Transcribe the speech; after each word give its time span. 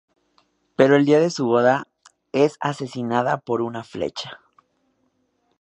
Pero 0.77 0.95
el 0.95 1.05
día 1.05 1.19
de 1.19 1.29
su 1.29 1.45
boda, 1.45 1.87
es 2.31 2.57
asesinada 2.59 3.37
por 3.37 3.61
una 3.61 3.83
flecha. 3.83 4.39